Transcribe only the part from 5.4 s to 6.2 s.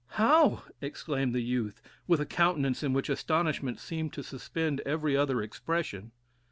expression.